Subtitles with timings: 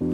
[0.00, 0.06] よ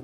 [0.00, 0.03] し!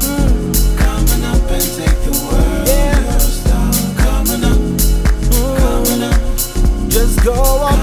[7.23, 7.80] go on